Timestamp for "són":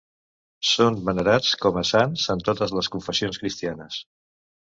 0.69-0.95